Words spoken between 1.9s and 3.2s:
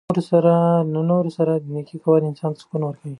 کول انسان ته سکون ورکوي.